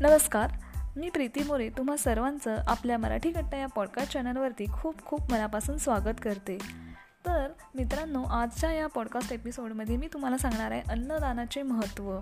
नमस्कार 0.00 0.50
मी 0.96 1.10
प्रीती 1.10 1.42
मोरे 1.42 1.68
तुम्हा 1.68 1.96
सर्वांचं 1.96 2.56
आपल्या 2.66 2.98
मराठी 2.98 3.32
कट्टा 3.32 3.56
या 3.56 3.66
पॉडकास्ट 3.66 4.12
चॅनलवरती 4.12 4.66
खूप 4.72 5.04
खूप 5.04 5.32
मनापासून 5.32 5.78
स्वागत 5.78 6.20
करते. 6.22 6.58
तर 7.26 7.52
मित्रांनो 7.74 8.24
आजच्या 8.24 8.72
या 8.72 8.86
पॉडकास्ट 8.86 9.32
एपिसोडमध्ये 9.32 9.96
मी 9.96 10.08
तुम्हाला 10.12 10.38
सांगणार 10.38 10.70
आहे 10.70 10.82
अन्नदानाचे 10.88 11.62
महत्त्व 11.62 12.20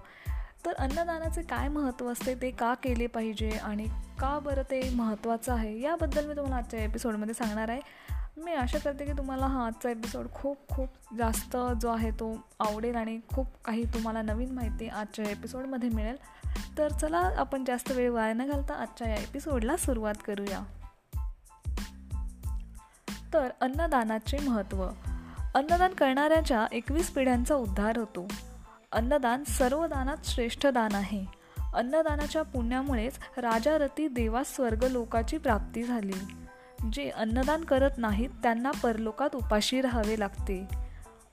तर 0.66 0.72
अन्नदानाचे 0.72 1.42
काय 1.42 1.68
महत्त्व 1.68 2.12
असते 2.12 2.34
ते 2.34 2.50
का 2.50 2.74
केले 2.74 3.06
पाहिजे 3.06 3.50
आणि 3.50 3.84
का 4.18 4.38
बरं 4.38 4.62
ते 4.62 4.90
महत्त्वाचं 4.94 5.52
आहे 5.52 5.80
याबद्दल 5.80 6.26
मी 6.26 6.36
तुम्हाला 6.36 6.56
आजच्या 6.56 6.80
एपिसोडमध्ये 6.80 7.34
सांगणार 7.34 7.68
आहे. 7.70 7.80
मी 8.38 8.54
आशा 8.54 8.78
करते 8.78 9.04
की 9.04 9.12
तुम्हाला 9.12 9.46
हा 9.46 9.66
आजचा 9.66 9.90
एपिसोड 9.90 10.26
खूप 10.34 10.58
खूप 10.68 10.88
जास्त 11.18 11.56
जो 11.80 11.88
आहे 11.88 12.10
तो 12.10 12.36
आवडेल 12.60 12.94
आणि 12.94 13.20
खूप 13.34 13.46
काही 13.64 13.84
तुम्हाला 13.84 14.22
नवीन 14.22 14.50
माहिती 14.50 14.88
आजच्या 14.88 15.24
एपिसोडमध्ये 15.24 15.88
मिळेल. 15.88 16.16
तर 16.78 16.92
चला 16.92 17.18
आपण 17.18 17.64
जास्त 17.64 17.92
वेळ 17.92 18.10
वाया 18.10 18.32
न 18.32 18.46
घालता 18.46 18.74
आजच्या 18.74 19.08
या 19.08 19.16
एपिसोडला 19.16 19.76
सुरुवात 19.76 20.14
करूया. 20.26 20.60
तर 23.34 23.48
अन्नदानाचे 23.60 24.38
महत्त्व 24.48 24.88
अन्नदान 25.54 25.90
करणाऱ्याच्या 25.90 26.66
एकवीस 26.72 27.10
पिढ्यांचा 27.10 27.54
उद्धार 27.54 27.96
होतो. 27.96 28.28
अन्नदान 28.92 29.44
सर्व 29.44 29.86
दानात 29.86 30.16
श्रेष्ठ 30.24 30.66
दान 30.66 30.94
आहे. 30.94 31.24
अन्नदानाच्या 31.74 32.42
पुण्यामुळेच 32.42 33.18
राजारती 33.36 34.08
देवा 34.08 34.42
स्वर्ग 34.44 34.84
लोकाची 34.84 35.38
प्राप्ती 35.38 35.82
झाली. 35.82 36.47
जे 36.92 37.10
अन्नदान 37.10 37.64
करत 37.64 37.90
नाहीत 37.98 38.30
त्यांना 38.42 38.70
परलोकात 38.70 39.34
उपाशी 39.34 39.80
राहावे 39.80 40.18
लागते. 40.18 40.68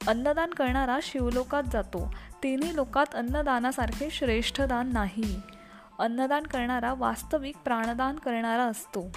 अन्नदान 0.08 0.50
करणारा 0.50 1.00
शिवलोकात 1.02 1.64
जातो. 1.74 2.14
तिन्ही 2.44 2.76
लोकात 2.76 3.16
अन्नदानासारखे 3.16 4.10
श्रेष्ठ 4.10 4.62
दान 4.62 4.90
नाही. 4.94 5.42
अन्नदान 6.00 6.44
करणारा 6.44 6.94
वास्तविक 6.94 7.56
प्राणदान 7.64 8.16
करणारा 8.16 8.64
असतो. 8.64 9.12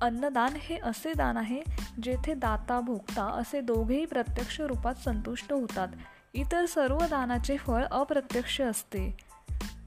अन्नदान 0.00 0.52
हे 0.56 0.78
असे 0.82 1.12
दान 1.12 1.36
आहे 1.36 1.62
जेथे 2.02 2.34
दाता 2.34 2.80
भोगता 2.80 3.22
असे 3.22 3.60
दोघेही 3.60 4.04
प्रत्यक्ष 4.04 4.60
रूपात 4.60 4.94
संतुष्ट 4.94 5.52
होतात. 5.52 5.88
इतर 6.34 6.66
सर्व 6.66 6.98
दानाचे 6.98 7.56
फळ 7.56 7.84
अप्रत्यक्ष 7.90 8.60
असते. 8.60 9.27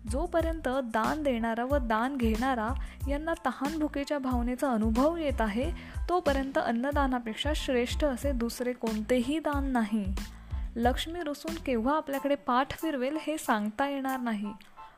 जोपर्यंत 0.10 0.68
दान 0.68 1.24
देणारा 1.24 1.66
व 1.66 1.78
दान 1.78 2.18
घेणारा 2.18 2.70
यांना 3.10 3.34
तहान 3.34 3.80
भुकेच्या 3.80 4.20
भावनेचा 4.20 4.72
अनुभव 4.72 5.18
येत 5.18 5.42
आहे 5.42 5.72
तोपर्यंत 6.10 6.58
अन्नदानापेक्षा 6.58 7.52
श्रेष्ठ 7.56 8.04
असे 8.04 8.32
दुसरे 8.32 8.74
कोणतेही 8.74 9.40
दान 9.40 9.66
नाही. 9.66 10.16
लक्ष्मी 10.76 11.24
रुसून 11.24 11.56
केव्हा 11.66 11.98
आपल्याकडे 11.98 12.36
पाठ 12.36 12.72
फिरवेल 12.72 13.18
हे 13.22 13.38
सांगता 13.38 13.88
येणार 13.90 14.20
नाही. 14.20 14.54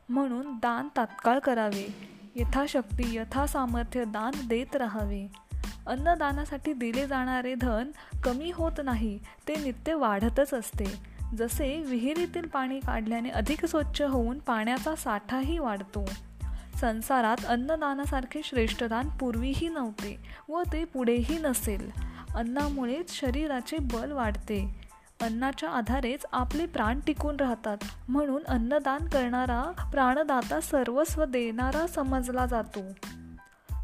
म्हणून 0.08 0.54
दान 0.54 0.88
तात्काळ 0.96 1.38
करावे. 1.38 1.94
यथाशक्ती 2.36 3.16
यथासामर्थ्य 3.16 4.04
दान 4.04 4.48
देत 4.48 4.76
राहावे. 4.76 5.26
अन्नदानासाठी 5.86 6.72
दिले 6.72 7.06
जाणारे 7.06 7.54
धन 7.54 7.90
कमी 8.24 8.50
होत 8.50 8.80
नाही 8.84 9.18
ते 9.48 9.54
नित्य 9.54 9.94
वाढतच 9.94 10.54
असते. 10.54 11.13
जसे 11.36 11.82
विहिरीतील 11.86 12.46
पाणी 12.46 12.80
काढल्याने 12.80 13.30
अधिक 13.30 13.66
स्वच्छ 13.66 14.02
होऊन 14.02 14.38
पाण्याचा 14.38 14.96
साठाही 14.96 15.58
वाढतो. 15.58 16.10
संसारात 16.80 17.36
अन्नदानासारखे 17.48 18.40
श्रेष्ठदान 18.44 19.08
पूर्वीही 19.08 19.68
नव्हते 19.68 20.18
व 20.48 20.62
ते 20.72 20.84
पुढेही 20.84 21.38
नसेल. 21.38 21.90
अन्नामुळेच 22.36 23.20
शरीराचे 23.20 23.76
बल 23.80 24.12
वाढते. 24.12 24.84
अन्नाच्या 25.22 25.70
आधारेच 25.70 26.26
आपले 26.32 26.66
प्राण 26.66 27.00
टिकून 27.06 27.36
राहतात. 27.36 27.76
म्हणून 28.08 28.42
अन्नदान 28.48 29.08
करणारा 29.08 29.88
प्राणदाता 29.92 30.60
सर्वस्व 30.60 31.24
देणारा 31.24 31.86
समजला 31.86 32.46
जातो. 32.46 32.80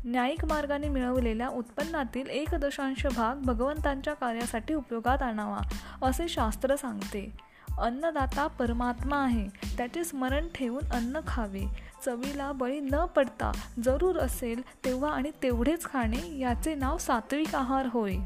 न्यायिक 0.05 0.45
मार्गाने 0.45 0.89
मिळवलेल्या 0.89 1.49
उत्पन्नातील 1.49 2.27
एक 2.27 2.49
दशांश 2.53 3.07
भाग 3.07 3.37
भगवंतांच्या 3.37 4.15
कार्यासाठी 4.15 4.75
उपयोगात 4.75 5.23
आणावा 5.23 5.59
असे 6.03 6.29
शास्त्र 6.29 6.77
सांगते. 6.77 7.37
अन्नदाता 7.79 8.47
परमात्मा 8.47 9.17
आहे 9.17 9.49
त्याचे 9.77 10.05
स्मरण 10.05 10.47
ठेवून 10.55 10.93
अन्न 10.93 11.21
खावे. 11.27 11.67
चवीला 12.05 12.53
बळी 12.53 12.81
न 12.81 13.05
पडता 13.05 13.53
जरूर 13.85 14.19
असेल 14.19 14.63
तेव्हा 14.85 15.13
आणि 15.13 15.31
तेवढेच 15.43 15.85
खाणे 15.85 16.39
याचे 16.39 16.75
नाव 16.75 16.99
सात्विक 16.99 17.55
आहार 17.55 17.87
होय. 17.87 18.17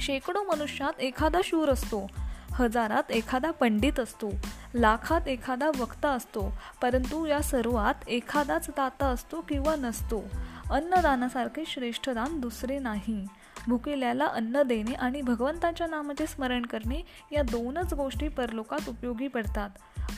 शेकडो 0.00 0.42
मनुष्यात 0.42 1.00
एखादा 1.00 1.40
शूर 1.44 1.68
असतो 1.68 2.06
हजारात 2.52 3.12
एखादा 3.12 3.50
पंडित 3.50 4.00
असतो. 4.00 4.30
लाखात 4.74 5.28
एखादा 5.28 5.70
वक्ता 5.78 6.08
असतो 6.08 6.52
परंतु 6.82 7.26
या 7.26 7.40
सर्वात 7.40 8.08
एखादाच 8.08 8.66
दाता 8.68 9.06
असतो 9.06 9.40
किंवा 9.40 9.76
नसतो. 9.76 10.24
अन्नदानासारखे 10.70 11.64
श्रेष्ठ 11.66 12.10
दान 12.10 12.40
दुसरे 12.40 12.78
नाही. 12.78 13.26
भुकेल्याला 13.68 14.24
अन्न 14.24 14.62
देणे 14.62 14.92
आणि 14.92 15.22
भगवंताच्या 15.22 15.86
नामाचे 15.86 16.26
स्मरण 16.26 16.62
करणे 16.62 17.02
या 17.32 17.42
दोनच 17.42 17.94
गोष्टी 17.94 18.28
परलोकात 18.28 18.88
उपयोगी 18.88 19.28
पडतात. 19.28 19.70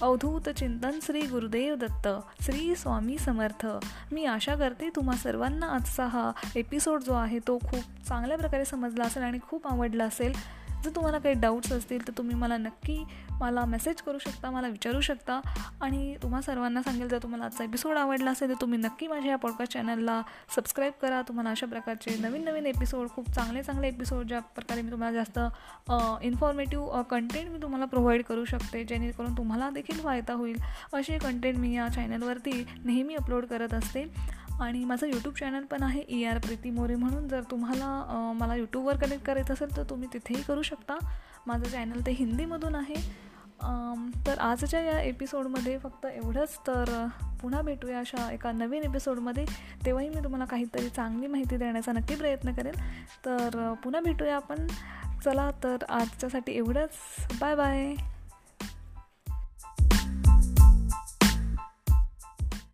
अवधूत 0.03 0.49
चिंतन 0.49 0.99
श्री 1.03 1.21
गुरुदेव 1.21 1.75
दत्त 1.75 2.09
श्री 2.43 2.77
स्वामी 2.77 3.19
समर्थ. 3.19 3.67
मी 4.13 4.25
आशा 4.25 4.55
करते 4.55 4.89
तुम्हा 4.97 5.17
सर्वांना 5.17 5.67
आजचा 5.67 6.07
हा 6.07 6.31
एपिसोड 6.57 7.03
जो 7.03 7.13
आहे 7.13 7.39
तो 7.39 7.59
खूप 7.59 8.07
चांगल्या 8.09 8.39
प्रकारे 8.39 8.65
समजला 8.65 9.05
असेल 9.05 9.23
आणि 9.23 9.39
खूप 9.49 9.67
आवडला 9.67 10.05
असेल. 10.05 10.33
जर 10.85 10.91
तुम्हाला 10.97 11.19
काही 11.19 11.35
डाऊट्स 11.35 11.73
असतील 11.73 12.07
तर 12.09 12.13
तुम्ही 12.19 12.37
मला 12.37 12.57
नक्की 12.57 13.03
मला 13.41 13.65
मेसेज 13.65 14.01
करू 14.03 14.19
शकता 14.19 14.51
मला 14.51 14.69
विचारू 14.69 15.01
शकता. 15.01 15.41
आणि 15.81 16.17
तुम्हा 16.23 16.41
सर्वांना 16.41 16.83
सांगेल 16.83 17.09
जर 17.09 17.19
तुम्हाला 17.23 17.45
आजचा 17.45 17.65
एपिसोड 17.65 17.97
आवडला 17.97 18.31
असेल 18.31 18.49
तर 18.49 18.61
तुम्ही 18.61 18.79
नक्की 18.79 19.07
माझ्या 19.07 19.31
या 19.31 19.37
पॉडकास्ट 19.37 19.73
चॅनलला 19.73 20.21
सबस्क्राईब 20.57 20.93
करा. 21.03 21.21
तुम्हाला 21.29 21.51
अशा 21.51 21.67
प्रकारचे 21.67 22.17
नवीन 22.21 22.45
नवीन 22.45 22.67
एपिसोड 22.67 23.09
खूप 23.09 23.31
चांगले 23.31 23.63
चांगले 23.63 23.89
एपिसोड 23.89 24.27
ज्या 24.27 24.41
प्रकारे 24.55 24.83
मी 24.83 24.91
तुम्हाला 24.91 25.17
जास्त 25.17 25.39
इन्फॉर्मेटिव्ह 26.23 27.03
कंटेंट 27.03 27.51
मी 27.51 27.63
तुम्हाला 27.63 27.85
प्रोव्हाइड 27.85 28.23
करू 28.25 28.45
शकते 28.45 28.85
जेणेकरून 28.85 29.37
तुम्हाला 29.37 29.71
देखील 29.71 30.01
फायदा 30.01 30.33
होईल. 30.33 30.57
असे 30.95 31.19
कंटेंट 31.19 31.59
मी 31.59 31.75
या 31.77 31.89
चॅनलवरती 31.89 32.65
नेहमी 32.85 33.15
अपलोड 33.15 33.45
करत 33.45 33.75
असते. 33.75 34.05
आणि 34.61 34.85
माझं 34.85 35.07
यूट्यूब 35.07 35.35
चॅनल 35.35 35.65
पण 35.71 35.83
आहे 35.83 36.03
ई 36.09 36.23
आर 36.25 36.39
प्रीती 36.39 36.71
मोरे 36.71 36.95
म्हणून. 36.95 37.29
जर 37.29 37.43
तुम्हाला 37.51 38.33
मला 38.39 38.55
यूट्यूबवर 38.55 38.97
कनेक्ट 38.97 39.25
करायचं 39.27 39.55
असेल 39.55 39.77
तर 39.77 39.83
तुम्ही 39.91 40.09
तिथेही 40.13 40.43
करू 40.43 40.63
शकता. 40.63 40.99
माझं 41.47 41.65
चॅनल 41.65 42.01
ते 42.07 42.13
हिंदीमधून 42.13 42.75
आहे. 42.75 42.95
तर 44.27 44.39
आजच्या 44.39 44.81
या 44.81 45.01
एपिसोडमध्ये 45.01 45.79
फक्त 45.79 46.07
एवढंच. 46.07 46.59
तर 46.67 47.07
पुन्हा 47.43 47.61
भेटूया 47.63 47.99
अशा 47.99 48.31
एका 48.33 48.53
नवीन 48.53 48.83
एपिसोडमध्ये 48.85 49.45
तेव्हाही 49.87 50.09
मी 50.09 50.23
तुम्हाला 50.25 50.45
काहीतरी 50.45 50.89
चांगली 50.89 51.27
माहिती 51.27 51.57
देण्याचा 51.57 51.93
नक्की 51.93 52.15
प्रयत्न 52.17 52.53
करेल 52.53 52.79
तर 53.27 53.73
पुन्हा 53.85 54.01
भेटूया 54.01 54.37
आपण. 54.37 54.67
चला 55.25 55.51
तर 55.65 55.85
आजच्यासाठी 55.89 56.53
एवढंच. 56.53 56.91
Bye 57.41 57.55
bye. 57.57 57.95